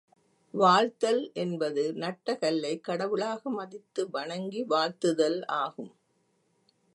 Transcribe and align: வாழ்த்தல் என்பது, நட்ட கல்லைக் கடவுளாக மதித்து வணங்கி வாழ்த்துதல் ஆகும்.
வாழ்த்தல் 0.53 1.31
என்பது, 1.33 1.93
நட்ட 1.93 2.35
கல்லைக் 2.37 2.83
கடவுளாக 2.83 3.49
மதித்து 3.49 4.09
வணங்கி 4.09 4.65
வாழ்த்துதல் 4.69 5.45
ஆகும். 5.45 5.91